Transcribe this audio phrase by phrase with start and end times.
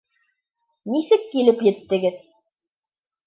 [0.93, 2.17] Нисек килеп еттегеҙ?